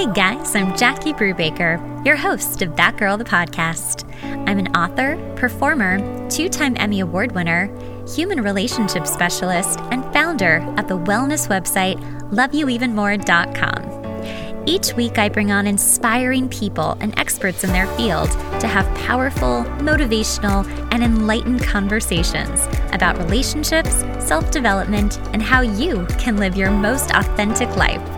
[0.00, 4.10] Hey guys, I'm Jackie Brubaker, your host of That Girl the Podcast.
[4.48, 5.98] I'm an author, performer,
[6.30, 7.68] two time Emmy Award winner,
[8.08, 12.00] human relationship specialist, and founder of the wellness website
[12.30, 14.66] loveyouevenmore.com.
[14.66, 18.30] Each week, I bring on inspiring people and experts in their field
[18.60, 23.96] to have powerful, motivational, and enlightened conversations about relationships,
[24.26, 28.09] self development, and how you can live your most authentic life.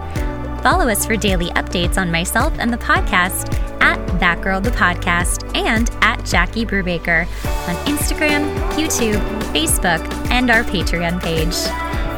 [0.63, 5.45] Follow us for daily updates on myself and the podcast at That Girl the Podcast
[5.57, 7.27] and at Jackie Brubaker
[7.69, 9.21] on Instagram, YouTube,
[9.53, 11.57] Facebook, and our Patreon page.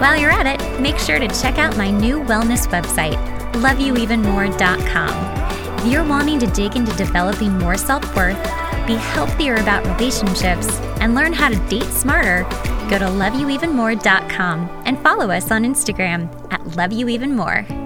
[0.01, 3.17] While you're at it, make sure to check out my new wellness website,
[3.55, 5.81] loveyouevenmore.com.
[5.81, 8.43] If you're wanting to dig into developing more self worth,
[8.87, 10.69] be healthier about relationships,
[11.01, 12.43] and learn how to date smarter,
[12.91, 17.84] go to loveyouevenmore.com and follow us on Instagram at loveyouevenmore.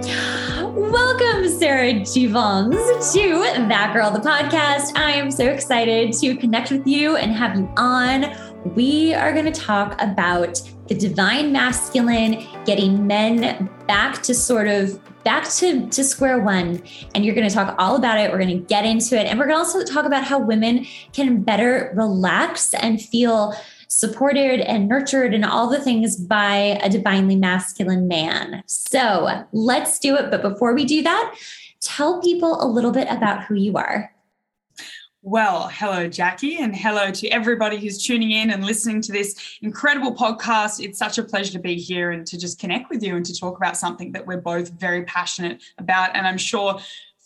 [0.00, 4.96] Welcome, Sarah Jeavons, to That Girl, the podcast.
[4.96, 8.32] I am so excited to connect with you and have you on.
[8.76, 15.00] We are going to talk about the divine masculine, getting men back to sort of
[15.24, 16.80] back to, to square one.
[17.16, 18.30] And you're going to talk all about it.
[18.30, 19.26] We're going to get into it.
[19.26, 23.52] And we're going to also talk about how women can better relax and feel
[23.88, 28.62] supported and nurtured and all the things by a divinely masculine man.
[28.66, 30.30] So let's do it.
[30.30, 31.34] But before we do that,
[31.80, 34.12] tell people a little bit about who you are.
[35.22, 40.14] Well, hello, Jackie, and hello to everybody who's tuning in and listening to this incredible
[40.14, 40.82] podcast.
[40.82, 43.34] It's such a pleasure to be here and to just connect with you and to
[43.38, 46.14] talk about something that we're both very passionate about.
[46.14, 46.78] And I'm sure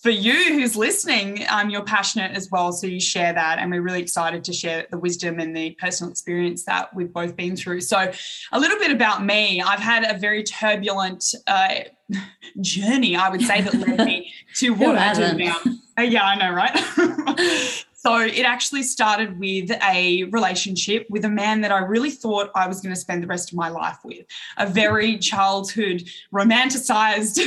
[0.02, 2.72] for you who's listening, um, you're passionate as well.
[2.72, 3.60] So you share that.
[3.60, 7.36] And we're really excited to share the wisdom and the personal experience that we've both
[7.36, 7.82] been through.
[7.82, 8.10] So,
[8.50, 11.68] a little bit about me I've had a very turbulent uh,
[12.60, 15.56] journey, I would say, that led me to what I do now.
[15.96, 17.84] Uh, yeah, I know, right?
[18.04, 22.66] So it actually started with a relationship with a man that I really thought I
[22.66, 24.26] was going to spend the rest of my life with.
[24.56, 26.02] A very childhood
[26.34, 27.38] romanticized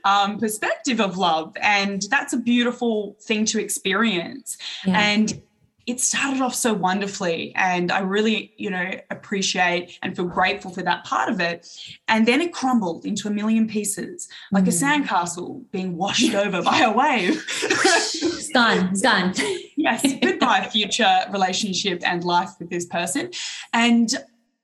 [0.04, 1.54] um, perspective of love.
[1.60, 4.56] And that's a beautiful thing to experience.
[4.86, 4.98] Yeah.
[4.98, 5.42] And
[5.86, 10.82] it started off so wonderfully and i really you know appreciate and feel grateful for
[10.82, 11.68] that part of it
[12.08, 14.68] and then it crumbled into a million pieces like mm.
[14.68, 19.32] a sandcastle being washed over by a wave it's gone it's gone
[19.76, 23.30] yes goodbye future relationship and life with this person
[23.72, 24.14] and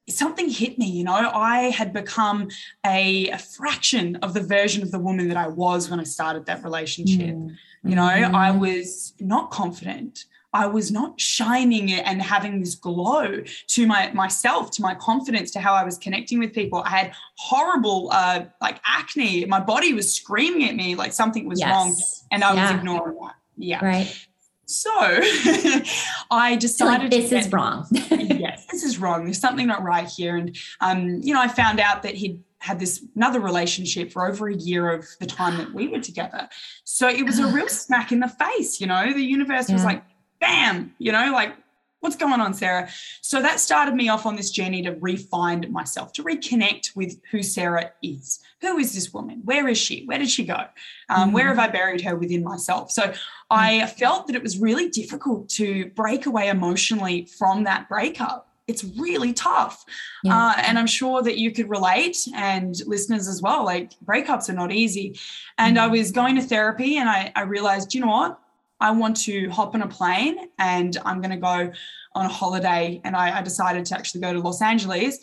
[0.09, 2.49] something hit me you know i had become
[2.87, 6.47] a, a, fraction of the version of the woman that i was when i started
[6.47, 7.55] that relationship mm.
[7.85, 8.35] you know mm.
[8.35, 14.71] i was not confident I was not shining and having this glow to my myself,
[14.73, 16.83] to my confidence, to how I was connecting with people.
[16.85, 19.45] I had horrible uh, like acne.
[19.45, 21.71] My body was screaming at me like something was yes.
[21.71, 21.95] wrong,
[22.31, 22.63] and I yeah.
[22.63, 23.35] was ignoring that.
[23.57, 23.85] Yeah.
[23.85, 24.27] Right.
[24.65, 24.91] So
[26.31, 27.87] I decided like, this is wrong.
[27.91, 29.25] yes, this is wrong.
[29.25, 30.37] There's something not right here.
[30.37, 34.49] And um, you know, I found out that he'd had this another relationship for over
[34.49, 36.49] a year of the time that we were together.
[36.85, 39.13] So it was a real smack in the face, you know.
[39.13, 39.75] The universe yeah.
[39.75, 40.05] was like,
[40.41, 41.55] bam, you know, like
[42.01, 42.89] what's going on, Sarah?
[43.21, 47.43] So that started me off on this journey to refine myself, to reconnect with who
[47.43, 48.41] Sarah is.
[48.61, 49.43] Who is this woman?
[49.45, 50.05] Where is she?
[50.05, 50.65] Where did she go?
[51.09, 51.33] Um, mm-hmm.
[51.33, 52.91] Where have I buried her within myself?
[52.91, 53.13] So
[53.51, 53.91] I mm.
[53.91, 58.49] felt that it was really difficult to break away emotionally from that breakup.
[58.67, 59.85] It's really tough.
[60.23, 60.37] Yeah.
[60.37, 63.65] Uh, and I'm sure that you could relate and listeners as well.
[63.65, 65.19] Like breakups are not easy.
[65.57, 65.85] And mm-hmm.
[65.85, 68.39] I was going to therapy and I, I realized, you know what?
[68.81, 71.73] I want to hop on a plane and I'm going to go
[72.15, 73.01] on a holiday.
[73.05, 75.19] And I, I decided to actually go to Los Angeles.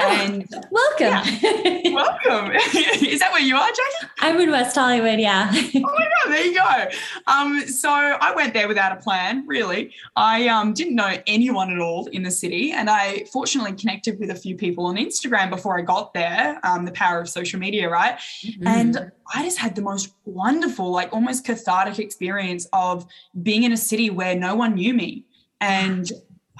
[0.00, 1.40] Oh, and oh, welcome.
[1.42, 1.92] Yeah.
[1.92, 2.52] welcome.
[3.04, 4.12] Is that where you are, Jackie?
[4.20, 5.50] I'm in West Hollywood, yeah.
[5.54, 6.84] oh my God, there you go.
[7.26, 9.92] Um, so I went there without a plan, really.
[10.14, 12.70] I um, didn't know anyone at all in the city.
[12.70, 16.84] And I fortunately connected with a few people on Instagram before I got there, um,
[16.84, 18.18] the power of social media, right?
[18.44, 18.68] Mm-hmm.
[18.68, 23.04] And I just had the most wonderful, like almost cathartic experience of
[23.42, 25.24] being in a city where no one knew me.
[25.60, 26.08] And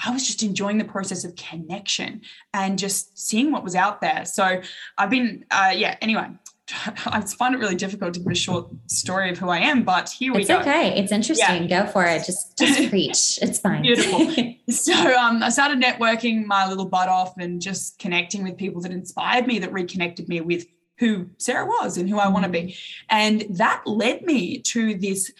[0.04, 2.22] I was just enjoying the process of connection
[2.54, 4.24] and just seeing what was out there.
[4.24, 4.60] So
[4.96, 6.28] I've been, uh, yeah, anyway,
[7.06, 10.08] I find it really difficult to give a short story of who I am, but
[10.10, 10.58] here we it's go.
[10.58, 10.98] It's okay.
[10.98, 11.68] It's interesting.
[11.68, 11.84] Yeah.
[11.84, 12.24] Go for it.
[12.24, 13.38] Just just preach.
[13.40, 13.82] It's fine.
[13.82, 14.30] Beautiful.
[14.70, 18.92] so um, I started networking my little butt off and just connecting with people that
[18.92, 20.66] inspired me, that reconnected me with
[20.98, 22.58] who Sarah was and who I want to be.
[22.58, 23.06] Mm-hmm.
[23.10, 25.32] And that led me to this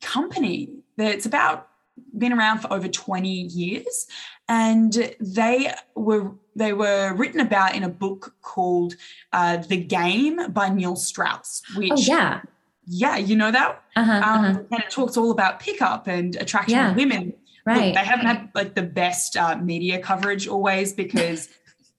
[0.00, 1.68] company that's about
[2.16, 4.06] been around for over 20 years
[4.48, 8.94] and they were they were written about in a book called
[9.32, 12.40] uh, the game by neil strauss which oh yeah
[12.86, 14.62] yeah you know that uh-huh, um, uh-huh.
[14.70, 16.90] and it talks all about pickup and attraction Yeah.
[16.90, 17.32] of women
[17.64, 21.48] right Look, they haven't had like the best uh, media coverage always because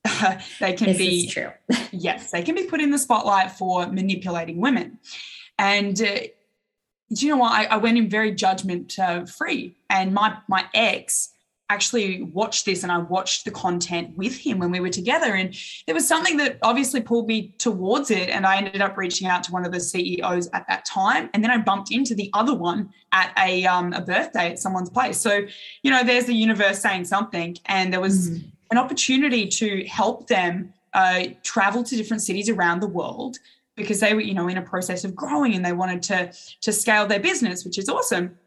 [0.59, 1.51] they can this be true
[1.95, 4.99] yes, they can be put in the spotlight for manipulating women.
[5.57, 6.19] And uh,
[7.13, 7.51] do you know what?
[7.51, 11.31] I, I went in very judgment uh, free, and my my ex
[11.69, 15.55] actually watched this, and I watched the content with him when we were together, and
[15.85, 19.43] there was something that obviously pulled me towards it, and I ended up reaching out
[19.43, 22.53] to one of the CEOs at that time, and then I bumped into the other
[22.53, 25.17] one at a um, a birthday at someone's place.
[25.19, 25.41] So
[25.83, 28.51] you know, there's the universe saying something, and there was Mhm.
[28.71, 33.37] an opportunity to help them uh, travel to different cities around the world
[33.75, 36.31] because they were, you know, in a process of growing and they wanted to
[36.61, 38.37] to scale their business, which is awesome.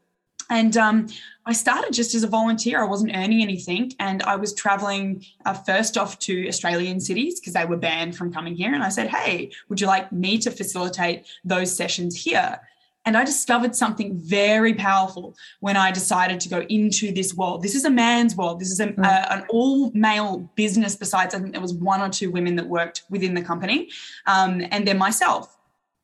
[0.51, 1.09] And um,
[1.45, 2.83] I started just as a volunteer.
[2.83, 7.53] I wasn't earning anything, and I was traveling uh, first off to Australian cities because
[7.53, 8.73] they were banned from coming here.
[8.73, 12.61] And I said, "Hey, would you like me to facilitate those sessions here?"
[13.05, 17.63] And I discovered something very powerful when I decided to go into this world.
[17.63, 18.61] This is a man's world.
[18.61, 19.05] This is a, Mm.
[19.05, 22.67] uh, an all male business, besides, I think there was one or two women that
[22.69, 23.89] worked within the company,
[24.27, 25.57] um, and then myself.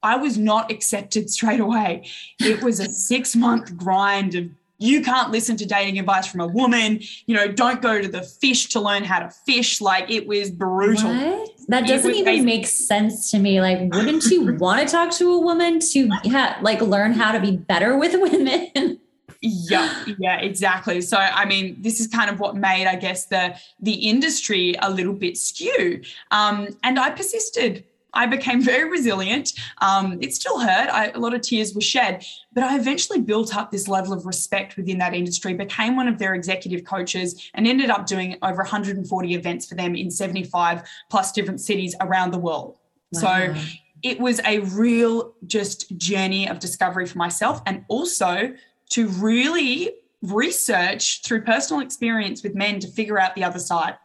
[0.02, 2.06] I was not accepted straight away.
[2.38, 4.48] It was a six month grind of
[4.78, 7.00] you can't listen to dating advice from a woman.
[7.26, 9.80] You know, don't go to the fish to learn how to fish.
[9.80, 11.14] Like it was brutal.
[11.14, 11.50] What?
[11.68, 13.60] That doesn't even make sense to me.
[13.60, 17.40] Like, wouldn't you want to talk to a woman to ha- like learn how to
[17.40, 19.00] be better with women?
[19.40, 21.00] Yeah, yeah, exactly.
[21.00, 24.90] So I mean, this is kind of what made, I guess, the the industry a
[24.90, 26.02] little bit skew.
[26.30, 27.84] Um, and I persisted.
[28.14, 29.52] I became very resilient.
[29.80, 30.88] Um, it still hurt.
[30.90, 34.26] I, a lot of tears were shed, but I eventually built up this level of
[34.26, 38.58] respect within that industry, became one of their executive coaches, and ended up doing over
[38.58, 42.78] 140 events for them in 75 plus different cities around the world.
[43.12, 43.54] So
[44.02, 48.54] it was a real just journey of discovery for myself and also
[48.90, 53.96] to really research through personal experience with men to figure out the other side.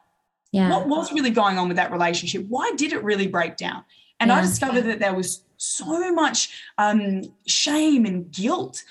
[0.51, 0.69] yeah.
[0.69, 2.45] What was really going on with that relationship?
[2.47, 3.83] Why did it really break down?
[4.19, 8.83] And I discovered that there was so much um, shame and guilt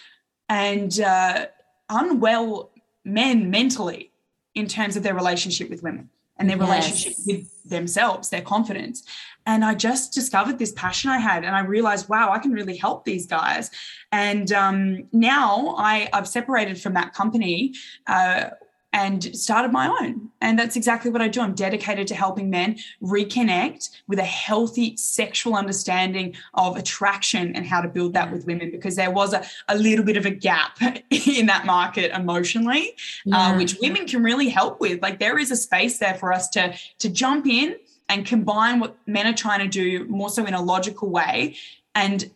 [0.48, 1.46] and uh,
[1.88, 2.70] unwell
[3.04, 4.10] men mentally
[4.54, 6.08] in terms of their relationship with women
[6.38, 6.68] and their Yes.
[6.68, 9.02] relationship with themselves, their confidence.
[9.44, 12.76] And I just discovered this passion I had, and I realized, wow, I can really
[12.76, 13.70] help these guys.
[14.12, 17.74] And um, now I, I've separated from that company.
[18.06, 18.50] Uh,
[18.92, 20.30] and started my own.
[20.40, 21.40] And that's exactly what I do.
[21.40, 27.80] I'm dedicated to helping men reconnect with a healthy sexual understanding of attraction and how
[27.82, 30.80] to build that with women because there was a, a little bit of a gap
[31.10, 32.94] in that market emotionally,
[33.30, 35.02] uh, which women can really help with.
[35.02, 37.76] Like there is a space there for us to, to jump in
[38.08, 41.56] and combine what men are trying to do more so in a logical way
[41.94, 42.30] and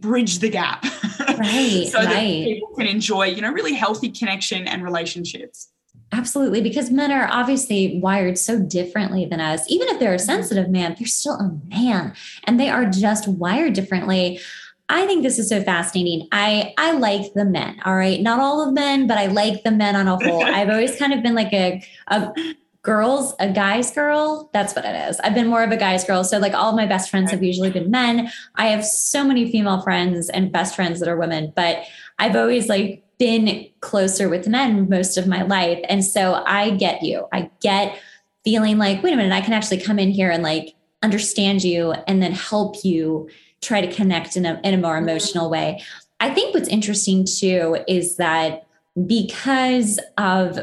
[0.00, 0.84] bridge the gap
[1.38, 2.44] Right, so that right.
[2.44, 5.68] people can enjoy you know really healthy connection and relationships
[6.10, 9.64] Absolutely, because men are obviously wired so differently than us.
[9.68, 10.24] Even if they're a mm-hmm.
[10.24, 12.14] sensitive man, they're still a man
[12.44, 14.40] and they are just wired differently.
[14.88, 16.26] I think this is so fascinating.
[16.32, 18.22] I I like the men, all right.
[18.22, 20.42] Not all of men, but I like the men on a whole.
[20.42, 22.32] I've always kind of been like a a
[22.80, 24.48] girls, a guy's girl.
[24.54, 25.20] That's what it is.
[25.20, 26.24] I've been more of a guy's girl.
[26.24, 28.30] So like all of my best friends have usually been men.
[28.54, 31.84] I have so many female friends and best friends that are women, but
[32.18, 35.80] I've always like been closer with men most of my life.
[35.88, 37.26] And so I get you.
[37.32, 37.98] I get
[38.44, 41.92] feeling like, wait a minute, I can actually come in here and like understand you
[42.06, 43.28] and then help you
[43.60, 45.82] try to connect in a, in a more emotional way.
[46.20, 48.66] I think what's interesting too is that
[49.06, 50.58] because of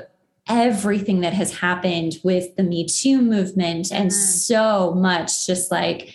[0.47, 4.13] everything that has happened with the Me Too movement and Mhm.
[4.13, 6.13] so much just like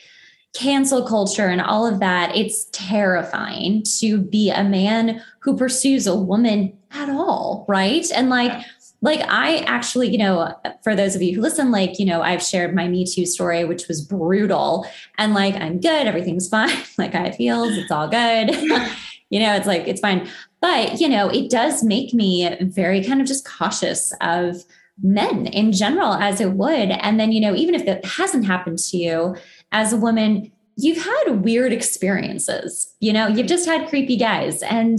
[0.55, 6.15] cancel culture and all of that, it's terrifying to be a man who pursues a
[6.17, 8.11] woman at all, right?
[8.15, 8.63] And like, Yeah.
[9.01, 12.43] like I actually, you know, for those of you who listen, like, you know, I've
[12.43, 14.87] shared my Me Too story, which was brutal,
[15.19, 18.51] and like I'm good, everything's fine, like I have feels, it's all good.
[19.31, 20.29] you know, it's like it's fine.
[20.61, 24.65] But, you know, it does make me very kind of just cautious of
[25.03, 26.91] men in general, as it would.
[26.91, 29.37] And then, you know, even if that hasn't happened to you
[29.73, 32.95] as a woman, you've had weird experiences.
[33.01, 34.63] You know, you've just had creepy guys.
[34.63, 34.99] And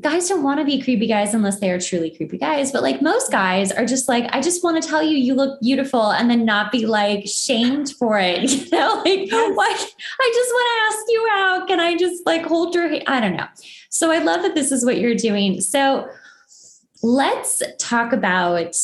[0.00, 2.72] guys don't want to be creepy guys unless they are truly creepy guys.
[2.72, 5.60] But like most guys are just like, I just want to tell you you look
[5.60, 8.50] beautiful and then not be like shamed for it.
[8.64, 9.72] You know, like why
[10.20, 11.68] I just want to ask you out.
[11.68, 13.04] Can I just like hold your hand?
[13.06, 13.46] I don't know.
[13.88, 15.60] So I love that this is what you're doing.
[15.60, 16.08] So
[17.04, 18.76] let's talk about.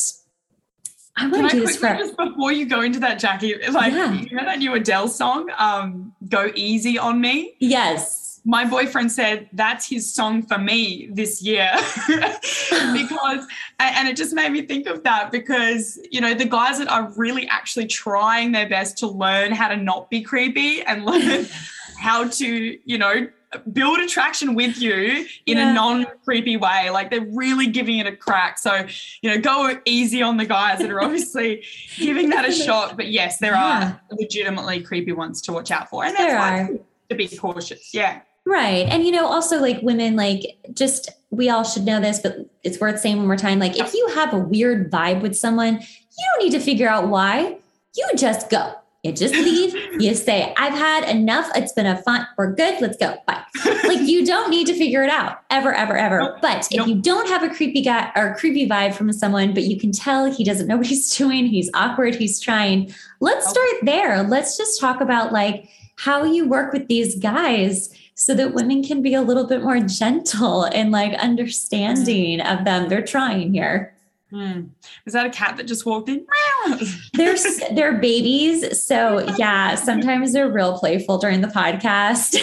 [1.17, 3.55] I want to do this for just before you go into that, Jackie.
[3.69, 4.13] Like yeah.
[4.13, 9.47] you know that new Adele song, um, "Go Easy on Me." Yes my boyfriend said
[9.53, 11.71] that's his song for me this year
[12.07, 13.45] because
[13.79, 17.11] and it just made me think of that because you know the guys that are
[17.15, 21.45] really actually trying their best to learn how to not be creepy and learn
[21.99, 23.27] how to you know
[23.73, 25.71] build attraction with you in yeah.
[25.71, 28.85] a non-creepy way like they're really giving it a crack so
[29.21, 31.63] you know go easy on the guys that are obviously
[31.97, 33.93] giving that a shot but yes there yeah.
[33.93, 36.79] are legitimately creepy ones to watch out for and that's why
[37.09, 38.87] to be cautious yeah Right.
[38.87, 42.79] And you know, also like women, like just we all should know this, but it's
[42.79, 43.59] worth saying one more time.
[43.59, 47.07] Like if you have a weird vibe with someone, you don't need to figure out
[47.07, 47.57] why.
[47.95, 48.73] You just go.
[49.03, 49.73] You just leave.
[49.99, 51.49] you say, I've had enough.
[51.55, 52.27] It's been a fun.
[52.37, 52.79] We're good.
[52.81, 53.17] Let's go.
[53.25, 53.43] Bye.
[53.83, 56.19] like you don't need to figure it out ever, ever, ever.
[56.19, 56.37] Nope.
[56.41, 56.87] But if nope.
[56.87, 60.31] you don't have a creepy guy or creepy vibe from someone, but you can tell
[60.31, 64.21] he doesn't know what he's doing, he's awkward, he's trying, let's start there.
[64.21, 65.67] Let's just talk about like
[65.97, 69.79] how you work with these guys so that women can be a little bit more
[69.79, 71.21] gentle and like mm-hmm.
[71.21, 72.87] understanding of them.
[72.87, 73.95] They're trying here.
[75.05, 76.25] Is that a cat that just walked in?
[77.13, 77.35] they're
[77.73, 79.75] they're babies, so yeah.
[79.75, 82.35] Sometimes they're real playful during the podcast.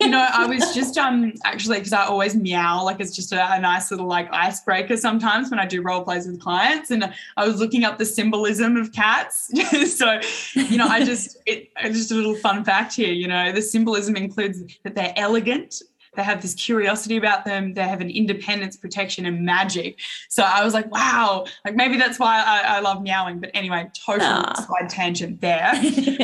[0.00, 3.54] you know, I was just um actually because I always meow like it's just a,
[3.54, 7.46] a, nice little like icebreaker sometimes when I do role plays with clients, and I
[7.46, 9.50] was looking up the symbolism of cats.
[9.96, 10.20] so,
[10.54, 13.12] you know, I just it just a little fun fact here.
[13.12, 15.82] You know, the symbolism includes that they're elegant,
[16.16, 17.74] they have this curiosity about them.
[17.74, 20.00] They have an independence, protection, and magic.
[20.28, 23.40] So I was like, wow, like maybe that's why I, I love meowing.
[23.40, 24.56] But anyway, total Aww.
[24.56, 25.72] side tangent there.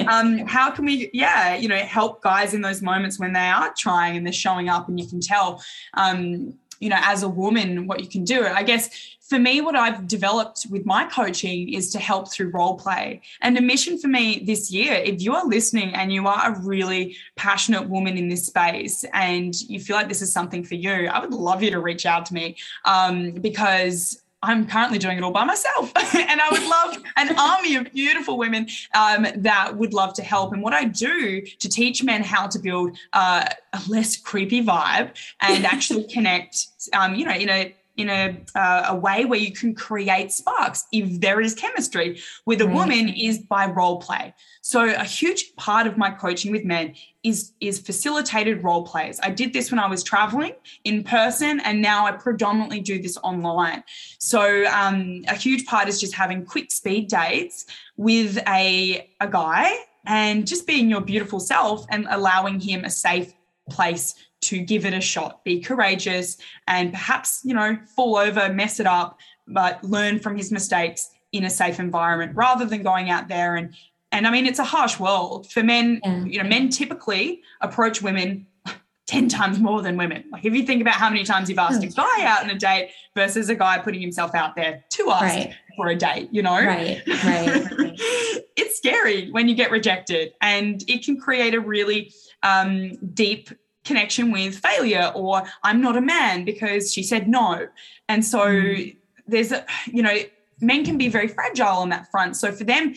[0.09, 3.73] um, how can we, yeah, you know, help guys in those moments when they are
[3.77, 5.63] trying and they're showing up and you can tell,
[5.95, 8.47] um, you know, as a woman, what you can do.
[8.47, 12.77] I guess for me, what I've developed with my coaching is to help through role
[12.77, 13.23] play.
[13.43, 16.61] And the mission for me this year, if you are listening and you are a
[16.61, 21.07] really passionate woman in this space and you feel like this is something for you,
[21.07, 25.23] I would love you to reach out to me um, because I'm currently doing it
[25.23, 25.93] all by myself.
[26.15, 30.53] and I would love an army of beautiful women um, that would love to help.
[30.53, 35.11] And what I do to teach men how to build uh, a less creepy vibe
[35.41, 39.53] and actually connect, um, you know, in a in a, uh, a way where you
[39.53, 42.75] can create sparks if there is chemistry with a right.
[42.75, 44.35] woman is by role play.
[44.63, 49.21] So a huge part of my coaching with men is is facilitated role plays.
[49.23, 50.55] I did this when i was traveling
[50.85, 53.83] in person and now i predominantly do this online.
[54.19, 57.67] So um, a huge part is just having quick speed dates
[57.97, 59.71] with a, a guy
[60.07, 63.35] and just being your beautiful self and allowing him a safe
[63.69, 68.81] place to give it a shot, be courageous, and perhaps, you know, fall over, mess
[68.81, 73.29] it up, but learn from his mistakes in a safe environment rather than going out
[73.29, 73.75] there and
[74.13, 76.25] and I mean it's a harsh world for men, yeah.
[76.25, 78.47] you know, men typically approach women
[79.07, 80.25] 10 times more than women.
[80.33, 82.59] Like if you think about how many times you've asked a guy out on a
[82.59, 85.55] date versus a guy putting himself out there to ask right.
[85.77, 86.55] for a date, you know?
[86.55, 87.01] Right.
[87.07, 87.69] Right.
[88.57, 93.51] it's scary when you get rejected and it can create a really um, deep
[93.85, 97.69] connection with failure or I'm not a man because she said no.
[98.09, 98.97] And so mm.
[99.27, 100.17] there's a, you know,
[100.61, 102.37] men can be very fragile on that front.
[102.37, 102.95] So for them,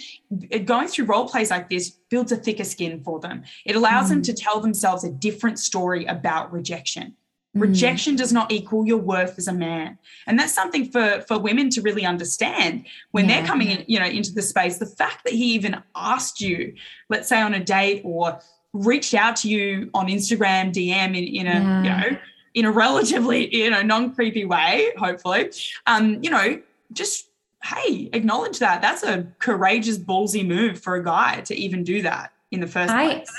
[0.65, 3.43] going through role plays like this builds a thicker skin for them.
[3.65, 4.09] It allows mm.
[4.09, 7.15] them to tell themselves a different story about rejection.
[7.55, 7.61] Mm.
[7.61, 9.97] Rejection does not equal your worth as a man.
[10.27, 13.39] And that's something for, for women to really understand when yeah.
[13.39, 14.77] they're coming in, you know, into the space.
[14.77, 16.73] The fact that he even asked you,
[17.09, 18.39] let's say on a date or
[18.73, 21.83] reached out to you on Instagram DM in, in a, yeah.
[21.83, 22.17] you know,
[22.53, 25.51] in a relatively, you know, non-creepy way, hopefully.
[25.87, 26.61] Um, you know,
[26.91, 27.29] just
[27.63, 28.81] hey, acknowledge that.
[28.81, 32.91] That's a courageous, ballsy move for a guy to even do that in the first
[32.91, 33.31] I, place.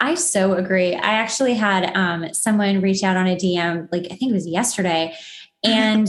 [0.00, 0.94] I so agree.
[0.94, 4.46] I actually had um, someone reach out on a DM, like I think it was
[4.46, 5.14] yesterday,
[5.66, 6.08] and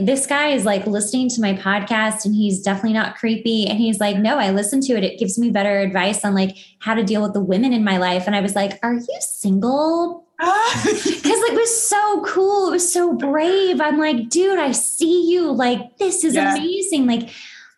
[0.00, 3.66] this guy is like listening to my podcast and he's definitely not creepy.
[3.66, 5.04] And he's like, no, I listen to it.
[5.04, 7.98] It gives me better advice on like how to deal with the women in my
[7.98, 8.24] life.
[8.26, 10.26] And I was like, are you single?
[10.40, 12.68] Because like it was so cool.
[12.68, 13.80] It was so brave.
[13.80, 15.50] I'm like, dude, I see you.
[15.50, 16.54] Like, this is yeah.
[16.54, 17.06] amazing.
[17.06, 17.30] Like,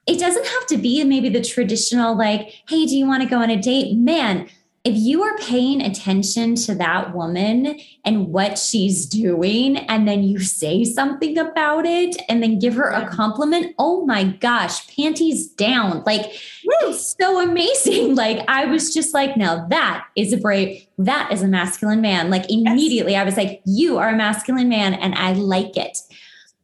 [0.06, 3.38] it doesn't have to be maybe the traditional, like, hey, do you want to go
[3.38, 3.96] on a date?
[3.96, 4.48] Man,
[4.84, 10.40] if you are paying attention to that woman and what she's doing, and then you
[10.40, 16.02] say something about it and then give her a compliment, oh my gosh, panties down.
[16.04, 16.22] Like,
[16.64, 16.90] Woo.
[16.90, 18.16] it's so amazing.
[18.22, 22.30] Like, I was just like, now that is a brave, that is a masculine man.
[22.30, 23.22] Like, immediately yes.
[23.22, 25.98] I was like, you are a masculine man, and I like it.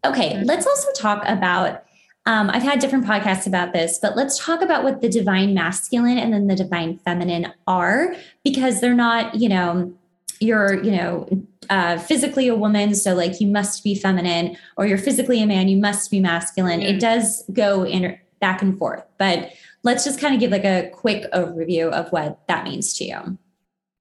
[0.05, 0.45] Okay, mm-hmm.
[0.45, 1.83] let's also talk about.
[2.29, 6.19] Um, I've had different podcasts about this, but let's talk about what the divine masculine
[6.19, 9.95] and then the divine feminine are, because they're not, you know,
[10.39, 11.27] you're, you know,
[11.71, 15.69] uh, physically a woman, so like you must be feminine, or you're physically a man,
[15.69, 16.81] you must be masculine.
[16.81, 16.97] Mm-hmm.
[16.97, 19.51] It does go in back and forth, but
[19.83, 23.39] let's just kind of give like a quick overview of what that means to you.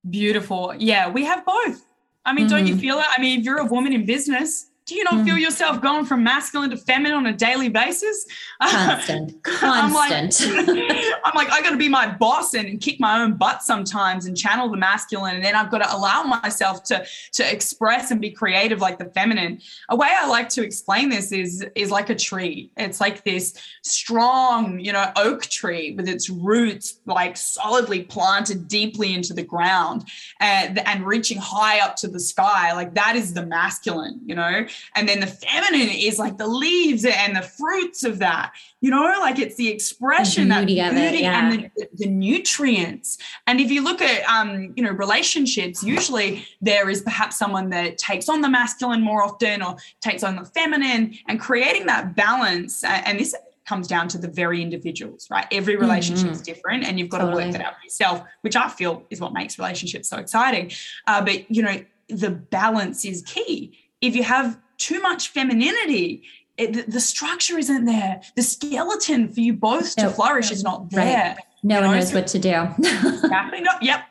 [0.10, 0.74] Beautiful.
[0.78, 1.86] Yeah, we have both.
[2.26, 2.58] I mean, mm-hmm.
[2.58, 2.82] don't you mm-hmm.
[2.82, 3.06] feel it?
[3.10, 5.25] I mean, if you're a woman in business, do you not mm.
[5.25, 8.25] feel yourself going from masculine to feminine on a daily basis?
[8.62, 9.44] Constant.
[9.44, 10.41] Constant.
[10.65, 13.34] I'm like, I'm like, I got to be my boss and, and, kick my own
[13.34, 15.36] butt sometimes and channel the masculine.
[15.36, 19.06] And then I've got to allow myself to, to express and be creative like the
[19.06, 19.60] feminine.
[19.89, 22.72] A way I like to explain this is, is like a tree.
[22.77, 29.13] It's like this strong, you know, oak tree with its roots like solidly planted deeply
[29.13, 30.08] into the ground
[30.39, 32.72] and, and reaching high up to the sky.
[32.72, 34.65] Like that is the masculine, you know?
[34.96, 39.02] And then the feminine is like the leaves and the fruits of that, you know,
[39.20, 41.52] like it's the expression, the beauty that beauty it, yeah.
[41.52, 43.18] and the, the, nutrients.
[43.48, 47.98] And if you look at, um, you know, relationships, usually there is perhaps someone that
[47.98, 52.84] takes on the masculine more often or takes on the feminine and creating that balance.
[52.84, 53.36] And this
[53.68, 55.46] comes down to the very individuals, right?
[55.52, 56.54] Every relationship is mm-hmm.
[56.54, 57.44] different, and you've got totally.
[57.44, 60.72] to work that out for yourself, which I feel is what makes relationships so exciting.
[61.06, 63.78] Uh, but you know, the balance is key.
[64.00, 66.24] If you have too much femininity.
[66.58, 68.22] It, the structure isn't there.
[68.36, 71.38] The skeleton for you both to flourish is not there right.
[71.62, 72.00] no you one know?
[72.00, 72.68] knows what to do.
[72.80, 73.62] Exactly.
[73.62, 74.06] No, yep.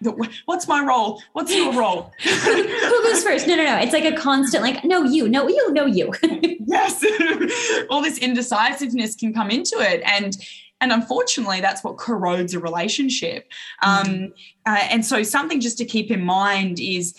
[0.45, 1.21] What's my role?
[1.33, 2.13] What's your role?
[2.23, 3.49] Who goes first?
[3.49, 3.79] No no no.
[3.79, 6.13] It's like a constant like no you no you no you.
[6.69, 7.05] Yes.
[7.91, 10.03] All this indecisiveness can come into it.
[10.05, 10.37] And
[10.81, 13.51] and unfortunately that's what corrodes a relationship.
[13.83, 14.25] Mm-hmm.
[14.25, 14.33] um,
[14.67, 17.15] uh, and so something just to keep in mind is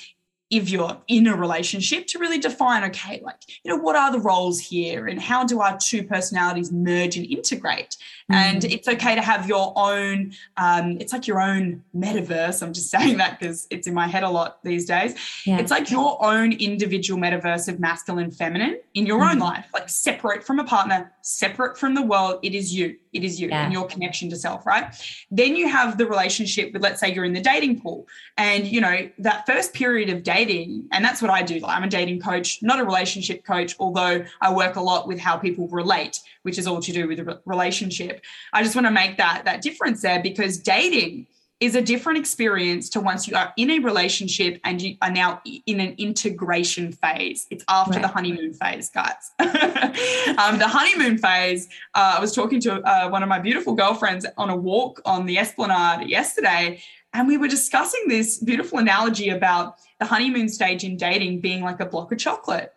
[0.49, 4.19] if you're in a relationship to really define okay like you know what are the
[4.19, 7.97] roles here and how do our two personalities merge and integrate
[8.31, 8.35] mm-hmm.
[8.35, 12.89] and it's okay to have your own um, it's like your own metaverse i'm just
[12.97, 15.57] saying that because it's in my head a lot these days yeah.
[15.57, 19.31] it's like your own individual metaverse of masculine feminine in your mm-hmm.
[19.31, 23.23] own life like separate from a partner separate from the world it is you it
[23.23, 23.63] is you yeah.
[23.63, 24.85] and your connection to self right?
[25.31, 28.79] Then you have the relationship with let's say you're in the dating pool and you
[28.79, 31.59] know that first period of dating and that's what i do.
[31.65, 35.37] I'm a dating coach not a relationship coach although i work a lot with how
[35.37, 38.21] people relate which is all to do with a relationship.
[38.53, 41.27] I just want to make that that difference there because dating
[41.59, 45.41] is a different experience to once you are in a relationship and you are now
[45.65, 47.47] in an integration phase.
[47.49, 48.01] It's after right.
[48.03, 49.31] the honeymoon phase, guys.
[49.39, 54.25] um, the honeymoon phase, uh, I was talking to uh, one of my beautiful girlfriends
[54.37, 56.79] on a walk on the Esplanade yesterday,
[57.13, 61.79] and we were discussing this beautiful analogy about the honeymoon stage in dating being like
[61.79, 62.71] a block of chocolate.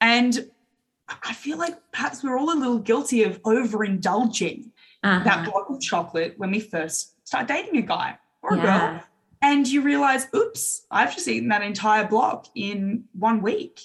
[0.00, 0.50] And
[1.08, 4.70] I feel like perhaps we're all a little guilty of overindulging
[5.04, 5.24] uh-huh.
[5.24, 8.62] that block of chocolate when we first start dating a guy or a yeah.
[8.62, 9.02] girl.
[9.42, 13.80] And you realize, oops, I've just eaten that entire block in one week.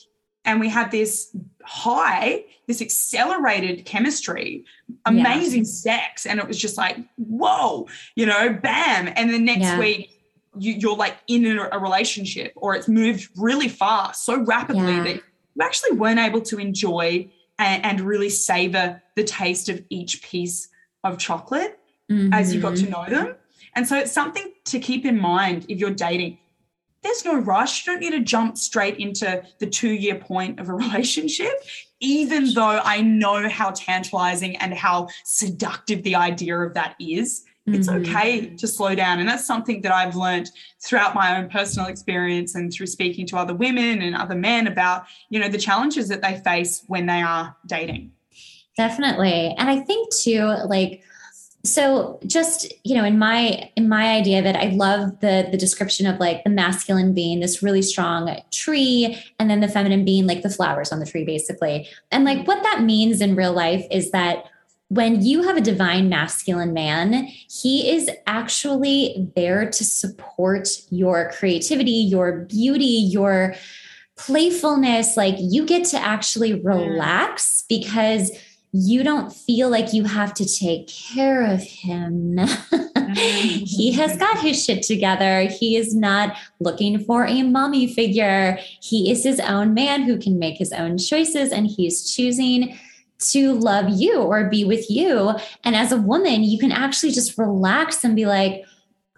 [0.46, 4.66] And we had this high, this accelerated chemistry,
[5.06, 5.70] amazing yeah.
[5.70, 6.26] sex.
[6.26, 9.12] And it was just like, whoa, you know, bam.
[9.16, 9.80] And the next yeah.
[9.80, 10.10] week,
[10.58, 15.16] you, are like in a, a, relationship or it's moved really fast, so rapidly that
[15.16, 20.70] you actually weren't able to enjoy and, and really savor the taste of each piece
[21.04, 21.80] of chocolate
[22.12, 22.34] mm-hmm.
[22.34, 22.92] as you got to mm-hmm.
[22.92, 23.36] know them.
[23.76, 26.40] And so it's something to keep in mind if you're dating.
[27.04, 27.86] There's no rush.
[27.86, 31.64] You don't need to jump straight into the two year point of a relationship,
[32.00, 37.46] even though I know how tantalizing and how seductive the idea of that is.
[37.68, 38.10] It's mm-hmm.
[38.10, 39.20] okay to slow down.
[39.20, 40.50] And that's something that I've learned
[40.84, 45.06] throughout my own personal experience and through speaking to other women and other men about,
[45.30, 48.12] you know, the challenges that they face when they are dating.
[48.78, 49.54] Definitely.
[49.58, 51.04] And I think too, like,
[51.64, 55.58] so just you know in my in my idea of it i love the the
[55.58, 60.28] description of like the masculine being this really strong tree and then the feminine being
[60.28, 61.88] like the flowers on the tree basically.
[62.12, 64.46] And like what that means in real life is that
[64.90, 71.92] when you have a divine masculine man he is actually there to support your creativity
[71.92, 73.56] your beauty your
[74.18, 75.18] playfulness.
[75.18, 78.32] Like you get to actually relax because
[78.74, 82.38] you don't feel like you have to take care of him.
[83.16, 85.42] he has got his shit together.
[85.42, 88.58] He is not looking for a mommy figure.
[88.82, 92.78] He is his own man who can make his own choices and he's choosing
[93.20, 95.34] to love you or be with you.
[95.64, 98.64] And as a woman, you can actually just relax and be like,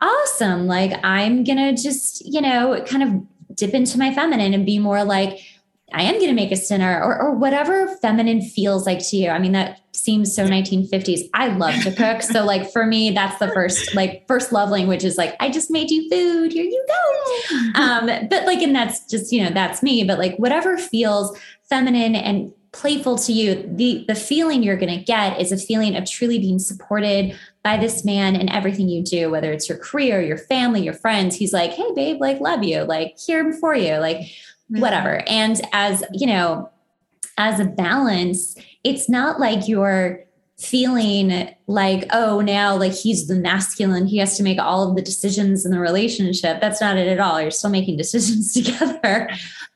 [0.02, 0.68] awesome.
[0.68, 4.80] Like, I'm going to just, you know, kind of dip into my feminine and be
[4.80, 5.40] more like,
[5.94, 9.30] I am going to make us dinner or, or whatever feminine feels like to you.
[9.30, 11.30] I mean, that seems so 1950s.
[11.34, 12.24] I love to cook.
[12.24, 15.70] So like for me, that's the first, like first love language is like, I just
[15.70, 16.52] made you food.
[16.52, 17.80] Here you go.
[17.80, 21.38] Um, but like, and that's just, you know, that's me, but like whatever feels
[21.70, 25.96] feminine and playful to you, the the feeling you're going to get is a feeling
[25.96, 30.22] of truly being supported by this man in everything you do, whether it's your career,
[30.22, 31.36] your family, your friends.
[31.36, 34.28] He's like, "Hey, babe, like love you, like here for you, like.
[34.70, 36.70] Whatever." And as you know,
[37.38, 40.24] as a balance, it's not like you're
[40.60, 45.02] feeling like oh now like he's the masculine he has to make all of the
[45.02, 49.28] decisions in the relationship that's not it at all you're still making decisions together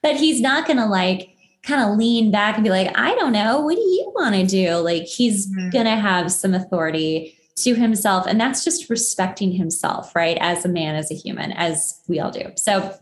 [0.01, 1.35] but he's not going to like
[1.67, 4.45] kind of lean back and be like, I don't know, what do you want to
[4.45, 4.75] do?
[4.75, 5.69] Like he's mm-hmm.
[5.69, 8.25] going to have some authority to himself.
[8.25, 10.37] And that's just respecting himself, right?
[10.39, 12.51] As a man, as a human, as we all do.
[12.55, 12.97] So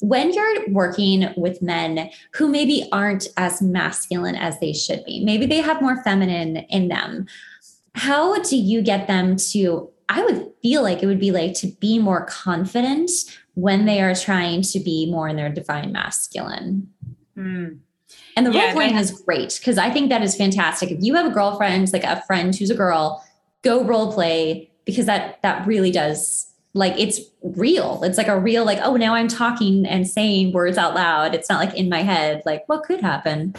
[0.00, 5.46] when you're working with men who maybe aren't as masculine as they should be, maybe
[5.46, 7.26] they have more feminine in them,
[7.94, 9.90] how do you get them to?
[10.08, 13.10] I would feel like it would be like to be more confident
[13.54, 16.88] when they are trying to be more in their divine masculine.
[17.36, 17.78] Mm.
[18.36, 20.90] And the yeah, role playing is great because I think that is fantastic.
[20.90, 23.24] If you have a girlfriend, like a friend who's a girl,
[23.62, 28.00] go role play because that that really does like it's real.
[28.04, 31.34] It's like a real like oh now I'm talking and saying words out loud.
[31.34, 33.54] It's not like in my head like what could happen.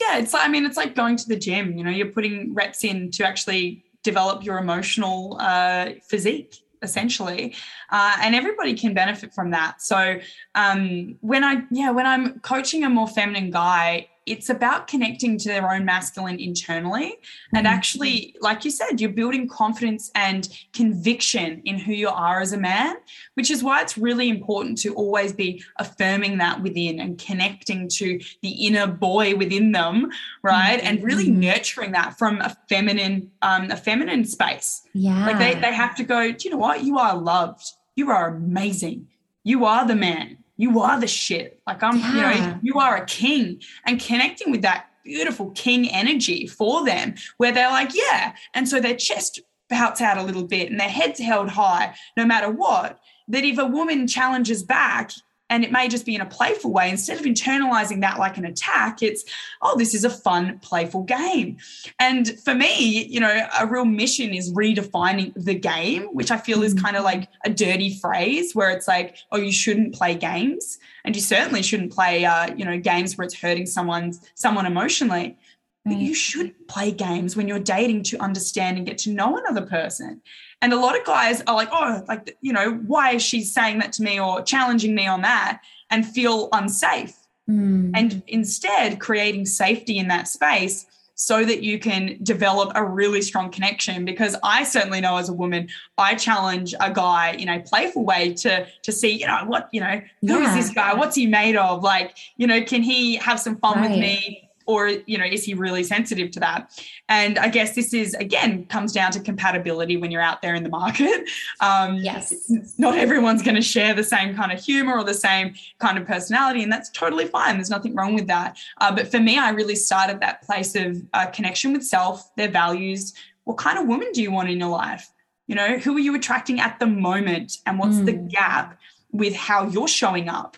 [0.00, 1.76] Yeah, it's I mean it's like going to the gym.
[1.76, 7.54] You know, you're putting reps in to actually develop your emotional uh, physique essentially
[7.90, 10.18] uh, and everybody can benefit from that so
[10.56, 15.48] um, when i yeah when i'm coaching a more feminine guy it's about connecting to
[15.48, 17.56] their own masculine internally mm-hmm.
[17.56, 22.52] and actually like you said you're building confidence and conviction in who you are as
[22.52, 22.96] a man
[23.34, 28.20] which is why it's really important to always be affirming that within and connecting to
[28.42, 30.10] the inner boy within them
[30.42, 30.78] right?
[30.78, 30.86] Mm-hmm.
[30.86, 31.40] and really mm-hmm.
[31.40, 34.82] nurturing that from a feminine um, a feminine space.
[34.92, 36.84] Yeah like they, they have to go do you know what?
[36.84, 37.72] You are loved.
[37.96, 39.08] You are amazing.
[39.44, 41.60] You are the man you are the shit.
[41.66, 42.34] Like I'm, yeah.
[42.34, 47.14] you know, you are a king and connecting with that beautiful king energy for them
[47.38, 48.34] where they're like, yeah.
[48.54, 52.24] And so their chest pouts out a little bit and their head's held high no
[52.24, 53.00] matter what.
[53.28, 55.12] That if a woman challenges back,
[55.52, 58.46] and it may just be in a playful way instead of internalizing that like an
[58.46, 59.22] attack it's
[59.60, 61.58] oh this is a fun playful game.
[61.98, 66.62] And for me you know a real mission is redefining the game which i feel
[66.62, 70.78] is kind of like a dirty phrase where it's like oh you shouldn't play games
[71.04, 75.36] and you certainly shouldn't play uh, you know games where it's hurting someone's someone emotionally.
[75.84, 79.66] But you should play games when you're dating to understand and get to know another
[79.66, 80.22] person
[80.62, 83.80] and a lot of guys are like, oh, like, you know, why is she saying
[83.80, 87.16] that to me or challenging me on that and feel unsafe?
[87.50, 87.90] Mm.
[87.94, 93.50] And instead, creating safety in that space so that you can develop a really strong
[93.50, 98.02] connection because i certainly know as a woman i challenge a guy in a playful
[98.02, 100.48] way to to see you know what you know who yeah.
[100.48, 103.78] is this guy what's he made of like you know can he have some fun
[103.78, 103.90] right.
[103.90, 106.70] with me or you know is he really sensitive to that?
[107.08, 110.62] And i guess this is again comes down to compatibility when you're out there in
[110.62, 111.28] the market.
[111.60, 112.50] Um, yes.
[112.78, 116.06] not everyone's going to share the same kind of humor or the same kind of
[116.06, 117.56] personality and that's totally fine.
[117.56, 118.56] There's nothing wrong with that.
[118.78, 122.50] Uh, but for me i really started that place of uh, connection with self their
[122.50, 123.14] values.
[123.44, 125.08] What kind of woman do you want in your life?
[125.46, 128.06] You know who are you attracting at the moment and what's mm.
[128.06, 128.78] the gap
[129.12, 130.56] with how you're showing up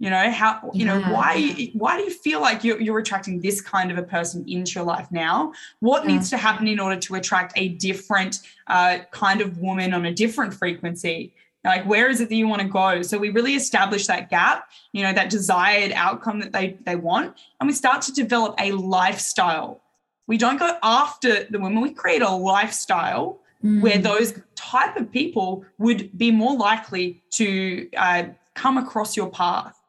[0.00, 0.98] you know how you yeah.
[0.98, 4.42] know why why do you feel like you're, you're attracting this kind of a person
[4.48, 6.12] into your life now what yeah.
[6.12, 10.12] needs to happen in order to attract a different uh, kind of woman on a
[10.12, 11.32] different frequency
[11.64, 14.70] like where is it that you want to go so we really establish that gap
[14.92, 18.72] you know that desired outcome that they they want and we start to develop a
[18.72, 19.80] lifestyle
[20.26, 23.82] we don't go after the women we create a lifestyle mm.
[23.82, 28.22] where those type of people would be more likely to uh,
[28.54, 29.79] come across your path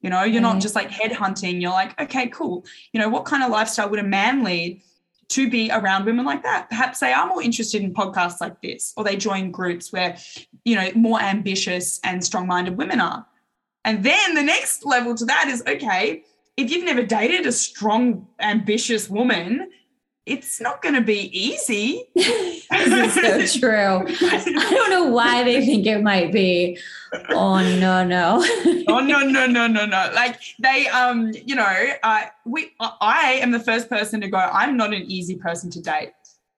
[0.00, 0.62] you know, you're not mm.
[0.62, 1.60] just like head hunting.
[1.60, 2.64] You're like, okay, cool.
[2.92, 4.82] You know, what kind of lifestyle would a man lead
[5.28, 6.68] to be around women like that?
[6.68, 10.16] Perhaps they are more interested in podcasts like this, or they join groups where,
[10.64, 13.26] you know, more ambitious and strong minded women are.
[13.84, 16.24] And then the next level to that is okay,
[16.56, 19.70] if you've never dated a strong, ambitious woman,
[20.26, 22.04] it's not going to be easy.
[22.14, 24.04] this is so true.
[24.06, 26.78] I don't know why they think it might be.
[27.30, 28.44] Oh no, no.
[28.88, 30.10] oh no, no, no, no, no.
[30.14, 32.72] Like they, um, you know, uh, we.
[32.80, 34.38] I am the first person to go.
[34.38, 36.12] I'm not an easy person to date.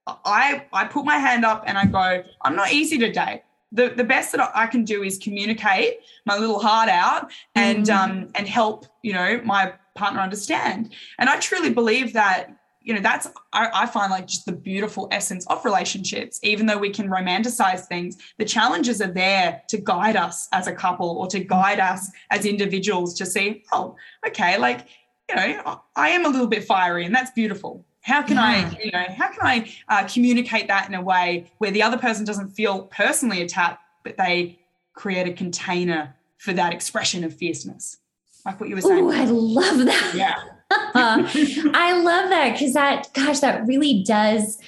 [0.06, 2.24] I I put my hand up and I go.
[2.42, 3.42] I'm not easy to date.
[3.70, 8.10] the, the best that I can do is communicate my little heart out and mm-hmm.
[8.10, 12.50] um and help you know my partner understand and I truly believe that
[12.88, 16.40] you know that's I, I, find like just the beautiful essence of relationships.
[16.42, 20.72] Even though we can romanticize things the challenges are there to guide us as a
[20.72, 23.94] couple or to guide us as individuals to see oh
[24.26, 24.86] okay like
[25.28, 27.84] you know i am a little bit fiery and that's beautiful.
[28.00, 28.42] How can yeah.
[28.42, 31.98] i you know how can i uh, communicate that in a way where the other
[31.98, 34.58] person doesn't feel personally attacked but they
[34.94, 37.98] create a container for that expression of fierceness?
[38.46, 39.04] Like what you were saying.
[39.04, 40.12] Oh, i love that.
[40.14, 44.58] Yeah I love that because that, gosh, that really does.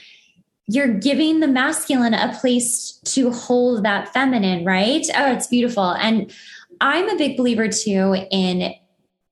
[0.67, 5.05] You're giving the masculine a place to hold that feminine, right?
[5.15, 5.93] Oh, it's beautiful.
[5.93, 6.33] And
[6.81, 8.75] I'm a big believer too in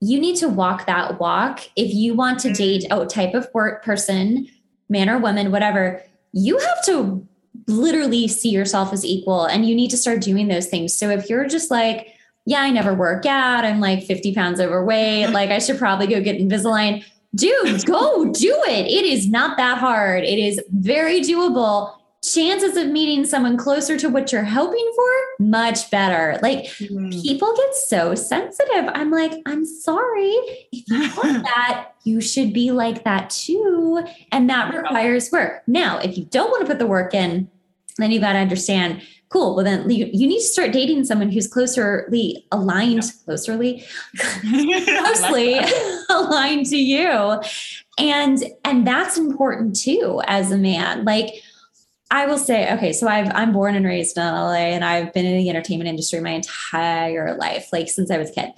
[0.01, 1.61] you need to walk that walk.
[1.75, 2.57] If you want to mm.
[2.57, 4.47] date a type of work person,
[4.89, 6.03] man or woman, whatever,
[6.33, 7.27] you have to
[7.67, 10.97] literally see yourself as equal and you need to start doing those things.
[10.97, 12.15] So if you're just like,
[12.49, 13.67] yeah, I never work out.
[13.67, 15.29] I'm like 50 pounds overweight.
[15.39, 17.05] Like I should probably go get Invisalign.
[17.35, 18.87] Dude, go do it.
[18.87, 20.25] It is not that hard.
[20.25, 21.95] It is very doable.
[22.25, 26.39] Chances of meeting someone closer to what you're hoping for, much better.
[26.43, 27.11] Like mm-hmm.
[27.11, 28.91] people get so sensitive.
[28.95, 30.33] I'm like, I'm sorry.
[30.73, 34.03] If you want that, you should be like that too.
[34.33, 35.63] And that requires work.
[35.67, 37.51] Now, if you don't want to put the work in,
[37.99, 41.31] then you got to understand cool well then you, you need to start dating someone
[41.31, 43.27] who's closerly aligned yeah.
[43.27, 43.85] closerly
[44.99, 45.61] closely
[46.11, 47.41] aligned to you
[47.99, 51.43] and and that's important too as a man like
[52.11, 55.27] I will say, okay, so I've, I'm born and raised in LA and I've been
[55.27, 58.51] in the entertainment industry my entire life, like since I was a kid.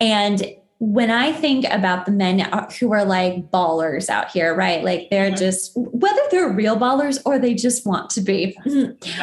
[0.00, 0.42] And
[0.78, 2.40] when I think about the men
[2.78, 4.84] who are like ballers out here, right?
[4.84, 5.36] Like they're mm-hmm.
[5.36, 8.56] just, whether they're real ballers or they just want to be,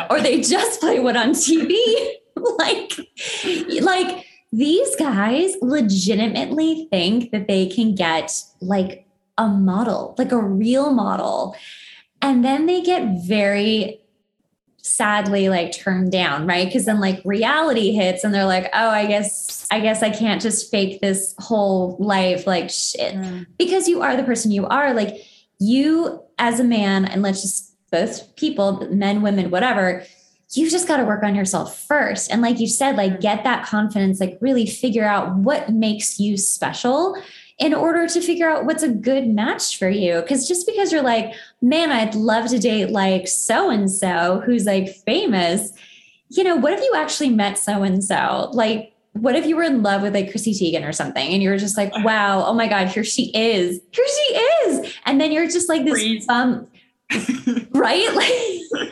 [0.09, 1.75] or they just play what on TV,
[2.57, 2.93] like,
[3.81, 9.05] like these guys legitimately think that they can get like
[9.37, 11.55] a model, like a real model.
[12.21, 14.00] And then they get very
[14.81, 16.65] sadly like turned down, right?
[16.65, 20.41] Because then like reality hits and they're like, oh, I guess, I guess I can't
[20.41, 23.15] just fake this whole life like shit.
[23.15, 23.45] Mm.
[23.57, 24.93] Because you are the person you are.
[24.93, 25.25] Like
[25.59, 30.03] you as a man, and let's just both people, men, women, whatever,
[30.53, 32.31] you just got to work on yourself first.
[32.31, 33.21] And like you said, like mm.
[33.21, 37.21] get that confidence, like really figure out what makes you special
[37.61, 40.19] in order to figure out what's a good match for you.
[40.21, 44.65] Because just because you're like, man, I'd love to date like so and so who's
[44.65, 45.71] like famous,
[46.29, 48.49] you know, what if you actually met so and so?
[48.53, 51.49] Like, what if you were in love with like Chrissy Teigen or something and you
[51.51, 53.79] were just like, wow, oh my God, here she is.
[53.91, 54.95] Here she is.
[55.05, 56.67] And then you're just like this bum,
[57.71, 58.07] right?
[58.71, 58.89] Like,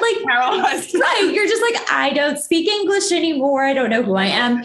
[0.00, 1.30] like right.
[1.32, 3.64] You're just like, I don't speak English anymore.
[3.64, 4.64] I don't know who I am.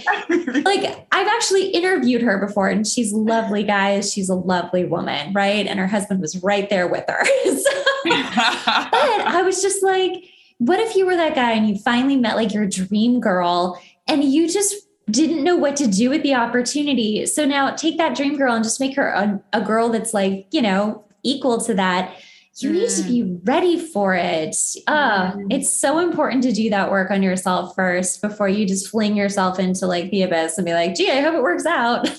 [0.64, 4.12] like, I've actually interviewed her before, and she's lovely, guys.
[4.12, 5.68] She's a lovely woman, right?
[5.68, 7.26] And her husband was right there with her.
[7.46, 10.26] so, but I was just like,
[10.58, 14.24] what if you were that guy and you finally met like your dream girl and
[14.24, 14.76] you just
[15.10, 17.26] didn't know what to do with the opportunity.
[17.26, 20.48] So now take that dream girl and just make her a, a girl that's like,
[20.52, 22.16] you know, equal to that
[22.60, 23.48] you need to be mm.
[23.48, 24.56] ready for it.
[24.88, 25.34] Uh.
[25.50, 29.60] It's so important to do that work on yourself first before you just fling yourself
[29.60, 32.10] into like the abyss and be like, gee, I hope it works out.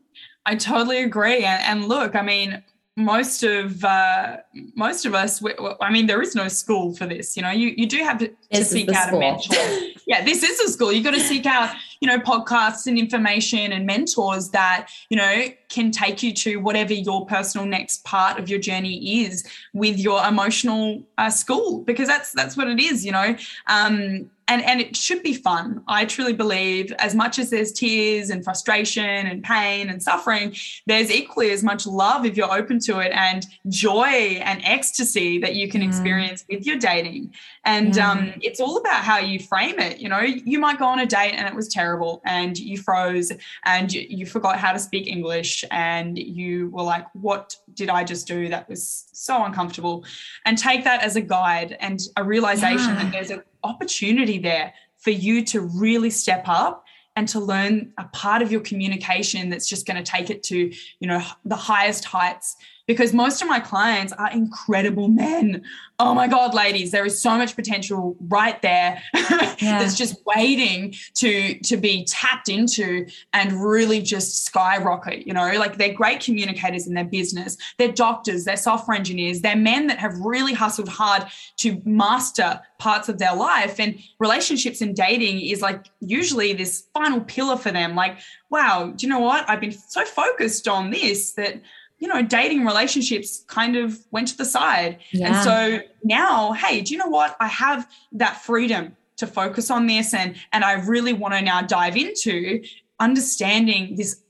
[0.46, 1.44] I totally agree.
[1.44, 2.62] And, and look, I mean,
[2.98, 4.38] most of uh,
[4.74, 5.40] most of us
[5.80, 8.28] i mean there is no school for this you know you, you do have to,
[8.52, 9.18] to seek out school.
[9.18, 9.54] a mentor.
[10.06, 10.90] Yeah this is a school.
[10.90, 15.44] You've got to seek out you know podcasts and information and mentors that you know
[15.68, 20.24] can take you to whatever your personal next part of your journey is with your
[20.24, 23.36] emotional uh, school because that's that's what it is you know.
[23.66, 28.30] Um, and and it should be fun i truly believe as much as there's tears
[28.30, 30.54] and frustration and pain and suffering
[30.86, 35.54] there's equally as much love if you're open to it and joy and ecstasy that
[35.54, 35.86] you can mm.
[35.86, 37.32] experience with your dating
[37.64, 38.10] and yeah.
[38.10, 41.06] um, it's all about how you frame it you know you might go on a
[41.06, 43.30] date and it was terrible and you froze
[43.64, 48.02] and you, you forgot how to speak english and you were like what did i
[48.02, 50.04] just do that was so uncomfortable
[50.46, 53.02] and take that as a guide and a realization yeah.
[53.02, 56.84] that there's an opportunity there for you to really step up
[57.16, 60.72] and to learn a part of your communication that's just going to take it to
[61.00, 62.56] you know the highest heights
[62.88, 65.62] because most of my clients are incredible men.
[66.00, 69.78] Oh my God, ladies, there is so much potential right there yeah.
[69.78, 75.26] that's just waiting to, to be tapped into and really just skyrocket.
[75.26, 79.54] You know, like they're great communicators in their business, they're doctors, they're software engineers, they're
[79.54, 81.26] men that have really hustled hard
[81.58, 83.78] to master parts of their life.
[83.78, 87.94] And relationships and dating is like usually this final pillar for them.
[87.94, 89.48] Like, wow, do you know what?
[89.48, 91.60] I've been so focused on this that
[91.98, 94.98] you know, dating relationships kind of went to the side.
[95.12, 95.28] Yeah.
[95.28, 97.36] And so now, hey, do you know what?
[97.40, 101.60] I have that freedom to focus on this and and I really want to now
[101.60, 102.62] dive into
[103.00, 104.22] understanding this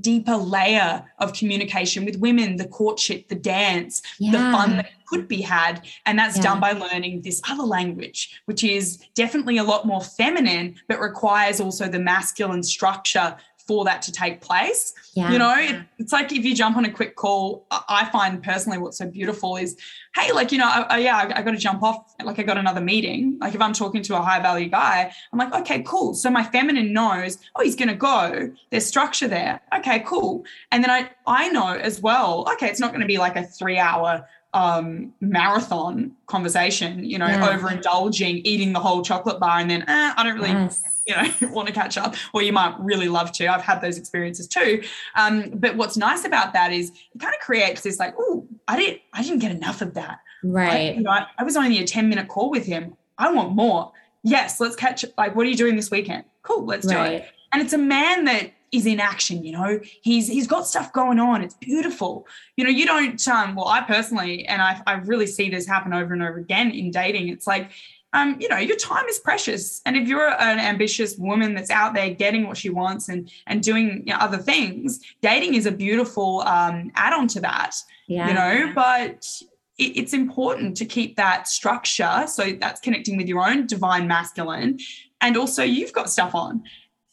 [0.00, 4.32] deeper layer of communication with women, the courtship, the dance, yeah.
[4.32, 5.86] the fun that could be had.
[6.04, 6.42] And that's yeah.
[6.42, 11.60] done by learning this other language, which is definitely a lot more feminine, but requires
[11.60, 13.36] also the masculine structure
[13.66, 14.94] for that to take place.
[15.14, 15.32] Yeah.
[15.32, 18.78] You know, it, it's like if you jump on a quick call, I find personally
[18.78, 19.76] what's so beautiful is,
[20.14, 22.14] hey, like, you know, I, I, yeah, I, I got to jump off.
[22.22, 23.38] Like, I got another meeting.
[23.40, 26.14] Like, if I'm talking to a high value guy, I'm like, okay, cool.
[26.14, 28.52] So my feminine knows, oh, he's going to go.
[28.70, 29.60] There's structure there.
[29.76, 30.44] Okay, cool.
[30.70, 33.42] And then I, I know as well, okay, it's not going to be like a
[33.42, 34.26] three hour
[34.56, 37.46] um, marathon conversation, you know, yeah.
[37.46, 41.02] overindulging, eating the whole chocolate bar, and then eh, I don't really, yes.
[41.06, 43.46] you know, want to catch up, or you might really love to.
[43.48, 44.82] I've had those experiences too.
[45.14, 48.78] Um, but what's nice about that is it kind of creates this like, oh, I
[48.78, 50.20] didn't, I didn't get enough of that.
[50.42, 50.72] Right.
[50.72, 52.96] I, you know, I, I was only a ten minute call with him.
[53.18, 53.92] I want more.
[54.22, 55.04] Yes, let's catch.
[55.18, 56.24] Like, what are you doing this weekend?
[56.42, 57.08] Cool, let's right.
[57.08, 57.28] do it.
[57.52, 61.18] And it's a man that is in action you know he's he's got stuff going
[61.18, 62.26] on it's beautiful
[62.56, 65.92] you know you don't um well i personally and i, I really see this happen
[65.92, 67.70] over and over again in dating it's like
[68.16, 69.82] um, you know, your time is precious.
[69.84, 73.62] And if you're an ambitious woman that's out there getting what she wants and and
[73.62, 77.76] doing you know, other things, dating is a beautiful um, add-on to that.
[78.06, 78.28] Yeah.
[78.28, 79.28] You know, but
[79.76, 82.24] it, it's important to keep that structure.
[82.26, 84.78] So that's connecting with your own divine masculine,
[85.20, 86.62] and also you've got stuff on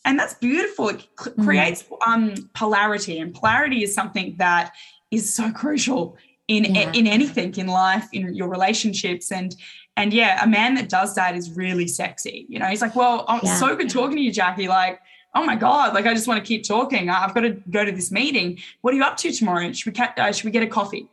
[0.05, 0.89] and that's beautiful.
[0.89, 1.43] It mm.
[1.43, 4.73] creates um, polarity and polarity is something that
[5.11, 6.91] is so crucial in yeah.
[6.93, 9.31] in anything in life in your relationships.
[9.31, 9.55] And
[9.95, 12.65] and yeah a man that does that is really sexy you know?
[12.65, 13.55] He's like well oh, yeah.
[13.55, 14.67] so good talking to you jackie.
[14.67, 14.99] Like
[15.35, 17.09] oh my god like i just want to keep talking.
[17.09, 18.59] I've got to go to this meeting.
[18.81, 19.71] What are you up to tomorrow?
[19.71, 21.07] Should we, uh, should we get a coffee?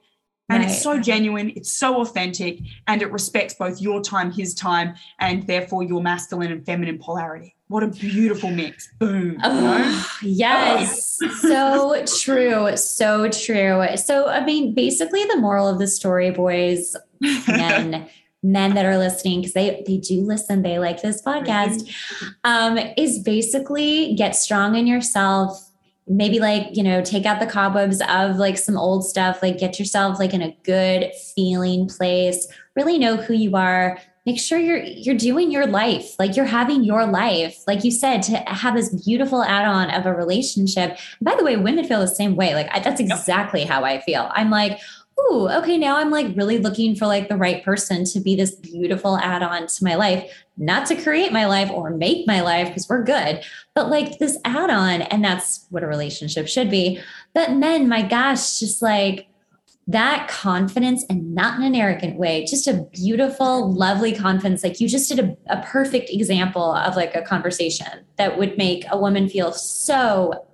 [0.49, 0.69] And right.
[0.69, 5.47] it's so genuine it's so authentic and it respects both your time his time and
[5.47, 8.89] therefore your masculine and feminine polarity what a beautiful mix.
[8.99, 9.39] Boom.
[9.45, 11.21] Oh, yes.
[11.41, 12.77] so true.
[12.77, 13.97] So true.
[13.97, 18.09] So, I mean, basically, the moral of the story, boys, men,
[18.43, 21.89] men that are listening, because they, they do listen, they like this podcast,
[22.43, 25.71] um, is basically get strong in yourself.
[26.09, 29.79] Maybe like, you know, take out the cobwebs of like some old stuff, like get
[29.79, 33.97] yourself like in a good feeling place, really know who you are,
[34.31, 37.63] make sure you're you're doing your life like you're having your life.
[37.67, 40.99] Like you said to have this beautiful add-on of a relationship.
[41.21, 42.55] By the way women feel the same way.
[42.55, 44.31] Like I, that's exactly how i feel.
[44.35, 44.81] I'm like
[45.21, 48.55] ooh okay now i'm like really looking for like the right person to be this
[48.55, 50.45] beautiful add-on to my life.
[50.57, 54.39] Not to create my life or make my life because we're good but like this
[54.45, 57.01] add-on and that's what a relationship should be.
[57.35, 59.27] But men my gosh just like
[59.93, 64.63] that confidence and not in an arrogant way, just a beautiful, lovely confidence.
[64.63, 68.85] Like you just did a, a perfect example of like a conversation that would make
[68.91, 70.47] a woman feel so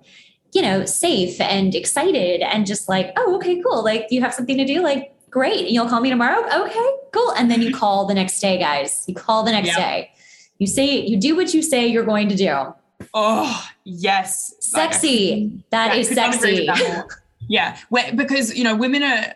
[0.53, 3.83] you know, safe and excited and just like, oh, okay, cool.
[3.83, 5.69] Like you have something to do, like great.
[5.69, 6.43] You'll call me tomorrow.
[6.63, 7.31] Okay, cool.
[7.33, 9.03] And then you call the next day, guys.
[9.07, 9.77] You call the next yep.
[9.77, 10.11] day.
[10.57, 12.73] You say you do what you say you're going to do.
[13.13, 14.53] Oh, yes.
[14.59, 15.51] Sexy.
[15.69, 16.67] That yeah, is sexy.
[17.47, 17.77] Yeah,
[18.15, 19.33] because you know women are.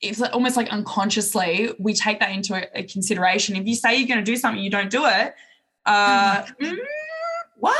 [0.00, 3.56] It's almost like unconsciously we take that into a, a consideration.
[3.56, 5.34] If you say you're going to do something, you don't do it.
[5.84, 6.78] Uh, mm,
[7.56, 7.76] what?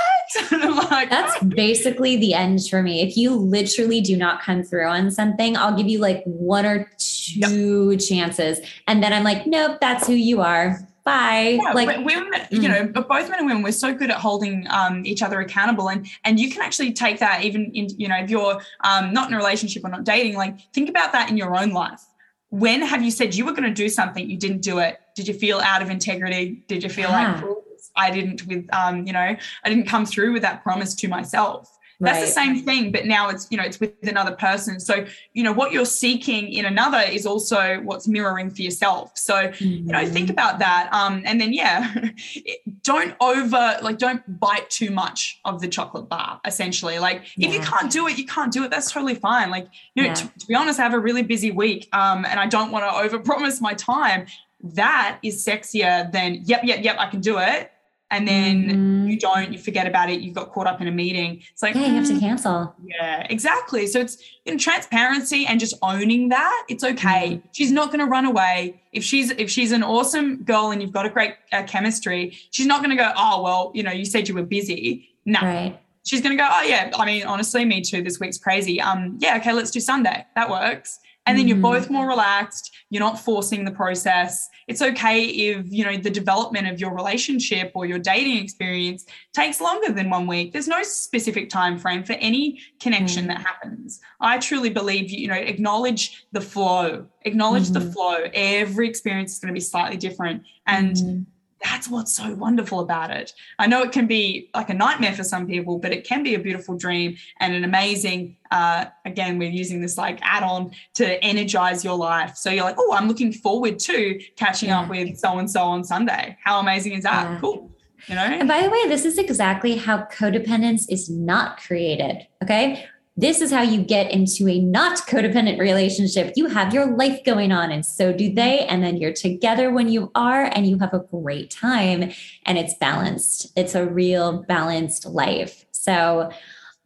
[0.90, 3.03] like, That's basically the end for me.
[3.03, 6.90] If you literally do not come through on something, I'll give you like one or
[6.98, 8.01] two yep.
[8.01, 11.59] chances, and then I'm like, nope, that's who you are bye.
[11.62, 12.62] Yeah, like women, mm.
[12.62, 15.40] you know, but both men and women, we're so good at holding um, each other
[15.40, 19.12] accountable, and and you can actually take that even in, you know, if you're um,
[19.12, 22.03] not in a relationship or not dating, like think about that in your own life.
[22.51, 24.99] When have you said you were going to do something, you didn't do it?
[25.14, 26.64] Did you feel out of integrity?
[26.66, 27.40] Did you feel yeah.
[27.42, 27.57] like
[27.94, 29.21] I didn't with um, you know,
[29.64, 31.78] I didn't come through with that promise to myself?
[32.01, 32.27] That's right.
[32.27, 34.79] the same thing, but now it's, you know, it's with another person.
[34.79, 39.19] So, you know, what you're seeking in another is also what's mirroring for yourself.
[39.19, 39.64] So, mm-hmm.
[39.64, 40.33] you know, think mm-hmm.
[40.33, 40.93] about that.
[40.93, 41.93] Um, and then yeah,
[42.83, 47.01] don't over like don't bite too much of the chocolate bar, essentially.
[47.01, 47.49] Like yeah.
[47.49, 48.70] if you can't do it, you can't do it.
[48.70, 49.51] That's totally fine.
[49.51, 49.66] Like,
[49.97, 50.14] you know, yeah.
[50.14, 51.89] to, to be honest, I have a really busy week.
[51.93, 54.27] Um, and I don't want to over promise my time.
[54.62, 57.72] That is sexier than, yep, yep, yep, I can do it
[58.11, 59.09] and then mm-hmm.
[59.09, 61.43] you don't you forget about it you got caught up in a meeting.
[61.53, 62.75] It's like yeah you have to mm, cancel.
[62.83, 63.87] Yeah exactly.
[63.87, 67.37] So it's in transparency and just owning that it's okay.
[67.37, 67.49] Mm-hmm.
[67.53, 68.81] she's not going to run away.
[68.93, 72.67] If she's if she's an awesome girl and you've got a great uh, chemistry she's
[72.67, 75.09] not going to go oh well you know you said you were busy.
[75.25, 75.79] No right.
[76.07, 78.81] she's going to go oh yeah i mean honestly me too this week's crazy.
[78.81, 80.25] Um yeah okay let's do sunday.
[80.35, 82.74] That works and then you're both more relaxed.
[82.91, 84.49] You're not forcing the process.
[84.66, 89.05] It's okay if you know the development of your relationship or your dating experience
[89.35, 90.53] takes longer than one week.
[90.53, 93.29] There's no specific time frame for any connection mm.
[93.29, 94.01] that happens.
[94.20, 97.07] I truly believe you know acknowledge the flow.
[97.22, 97.87] Acknowledge mm-hmm.
[97.87, 98.24] the flow.
[98.33, 100.45] Every experience is going to be slightly different.
[100.66, 101.22] And mm-hmm
[101.63, 103.33] that's what's so wonderful about it.
[103.59, 106.35] I know it can be like a nightmare for some people, but it can be
[106.35, 111.23] a beautiful dream and an amazing, uh, again, we're using this like add on to
[111.23, 112.37] energize your life.
[112.37, 114.81] So you're like, oh, I'm looking forward to catching yeah.
[114.81, 116.37] up with so and so on Sunday.
[116.43, 117.31] How amazing is that?
[117.31, 117.39] Yeah.
[117.41, 117.71] Cool.
[118.07, 118.23] You know?
[118.23, 122.27] And by the way, this is exactly how codependence is not created.
[122.43, 122.87] Okay.
[123.19, 126.35] This is how you get into a not codependent relationship.
[126.37, 128.61] You have your life going on, and so do they.
[128.61, 132.12] And then you're together when you are, and you have a great time,
[132.47, 133.51] and it's balanced.
[133.57, 135.66] It's a real balanced life.
[135.73, 136.31] So,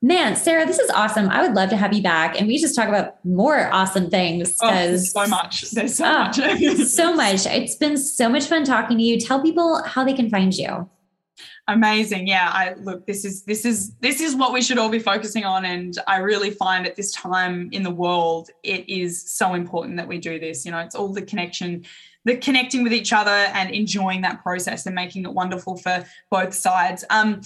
[0.04, 1.28] Man, Sarah, this is awesome.
[1.28, 4.56] I would love to have you back and we just talk about more awesome things.
[4.60, 5.70] Oh, so much.
[5.70, 6.76] There's so oh, much.
[6.88, 7.46] so much.
[7.46, 9.20] It's been so much fun talking to you.
[9.20, 10.90] Tell people how they can find you.
[11.68, 12.26] Amazing.
[12.26, 15.44] Yeah, I look this is this is this is what we should all be focusing
[15.44, 19.96] on and I really find at this time in the world it is so important
[19.96, 20.66] that we do this.
[20.66, 21.84] You know, it's all the connection
[22.24, 26.52] the connecting with each other and enjoying that process and making it wonderful for both
[26.52, 27.04] sides.
[27.10, 27.42] Um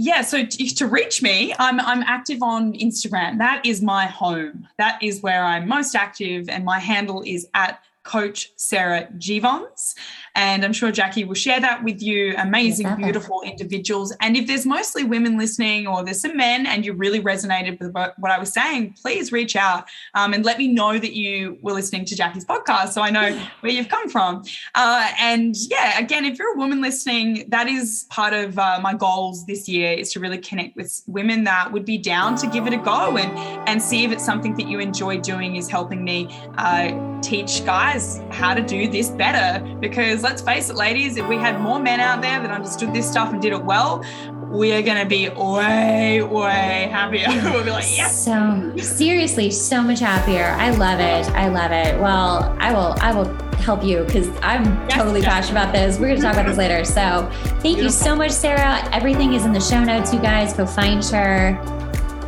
[0.00, 3.38] yeah, so to, reach me, I'm I'm active on Instagram.
[3.38, 4.68] That is my home.
[4.78, 9.94] That is where I'm most active and my handle is at coach Sarah Jeavons.
[10.38, 12.32] And I'm sure Jackie will share that with you.
[12.38, 14.14] Amazing, beautiful individuals.
[14.20, 17.92] And if there's mostly women listening or there's some men and you really resonated with
[17.92, 21.72] what I was saying, please reach out um, and let me know that you were
[21.72, 24.44] listening to Jackie's podcast so I know where you've come from.
[24.76, 28.94] Uh, and yeah, again, if you're a woman listening, that is part of uh, my
[28.94, 32.68] goals this year is to really connect with women that would be down to give
[32.68, 33.36] it a go and,
[33.68, 36.28] and see if it's something that you enjoy doing is helping me
[36.58, 41.36] uh, teach guys how to do this better because let's face it, ladies, if we
[41.36, 44.04] had more men out there that understood this stuff and did it well,
[44.50, 47.26] we are going to be way, way happier.
[47.52, 48.24] we'll be like, yes.
[48.24, 50.46] So seriously, so much happier.
[50.58, 51.30] I love it.
[51.32, 52.00] I love it.
[52.00, 55.28] Well, I will, I will help you because I'm yes, totally yes.
[55.28, 55.98] passionate about this.
[55.98, 56.84] We're going to talk about this later.
[56.84, 57.28] So
[57.60, 57.84] thank Beautiful.
[57.84, 58.88] you so much, Sarah.
[58.92, 60.54] Everything is in the show notes, you guys.
[60.54, 61.58] Go find her.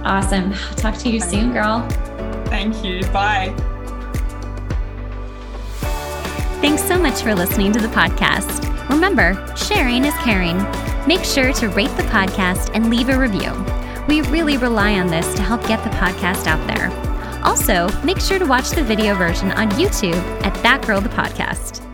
[0.05, 0.53] Awesome.
[0.77, 1.87] Talk to you soon, girl.
[2.47, 3.03] Thank you.
[3.13, 3.55] Bye.
[6.61, 8.69] Thanks so much for listening to the podcast.
[8.91, 10.59] Remember, sharing is caring.
[11.07, 13.53] Make sure to rate the podcast and leave a review.
[14.07, 16.91] We really rely on this to help get the podcast out there.
[17.43, 21.90] Also, make sure to watch the video version on YouTube at That Girl the Podcast.